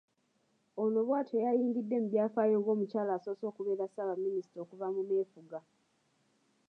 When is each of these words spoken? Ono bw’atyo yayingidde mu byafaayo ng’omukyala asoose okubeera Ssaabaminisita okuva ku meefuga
Ono 0.83 0.99
bw’atyo 1.07 1.37
yayingidde 1.45 1.95
mu 2.01 2.07
byafaayo 2.11 2.55
ng’omukyala 2.59 3.11
asoose 3.13 3.43
okubeera 3.47 3.85
Ssaabaminisita 3.89 4.57
okuva 4.63 4.87
ku 4.95 5.01
meefuga 5.09 5.59